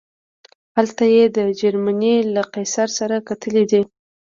[0.75, 3.81] هلته یې د جرمني له قیصر سره کتلي دي.